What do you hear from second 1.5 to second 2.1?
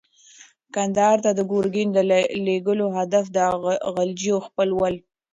ګورګین د